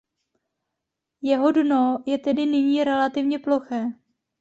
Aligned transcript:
Jeho 1.27 1.51
dno 1.51 2.01
je 2.05 2.17
tedy 2.17 2.45
nyní 2.45 2.83
relativně 2.83 3.39
ploché. 3.39 3.91